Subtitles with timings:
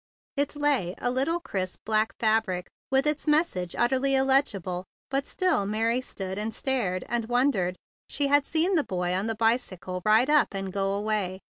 [0.35, 6.01] It lay, a little crisp, black fabric with its message utterly illegible, but still Mary
[6.01, 7.75] stood and stared and won¬ dered.
[8.09, 11.41] She had seen the boy on the bicycle ride up and go away.